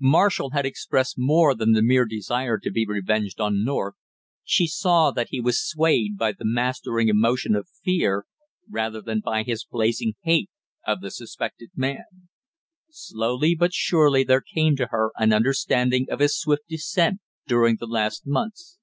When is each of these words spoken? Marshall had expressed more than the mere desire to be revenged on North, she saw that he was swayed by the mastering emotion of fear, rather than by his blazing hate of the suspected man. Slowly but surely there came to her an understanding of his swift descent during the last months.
Marshall 0.00 0.50
had 0.50 0.66
expressed 0.66 1.14
more 1.16 1.54
than 1.54 1.72
the 1.72 1.80
mere 1.80 2.04
desire 2.04 2.58
to 2.58 2.70
be 2.70 2.84
revenged 2.84 3.40
on 3.40 3.64
North, 3.64 3.94
she 4.44 4.66
saw 4.66 5.10
that 5.10 5.28
he 5.30 5.40
was 5.40 5.66
swayed 5.66 6.18
by 6.18 6.30
the 6.30 6.44
mastering 6.44 7.08
emotion 7.08 7.56
of 7.56 7.66
fear, 7.82 8.26
rather 8.68 9.00
than 9.00 9.20
by 9.20 9.42
his 9.42 9.64
blazing 9.64 10.12
hate 10.24 10.50
of 10.86 11.00
the 11.00 11.10
suspected 11.10 11.70
man. 11.74 12.04
Slowly 12.90 13.54
but 13.54 13.72
surely 13.72 14.24
there 14.24 14.42
came 14.42 14.76
to 14.76 14.88
her 14.88 15.10
an 15.16 15.32
understanding 15.32 16.04
of 16.10 16.18
his 16.20 16.38
swift 16.38 16.68
descent 16.68 17.20
during 17.46 17.76
the 17.80 17.86
last 17.86 18.26
months. 18.26 18.76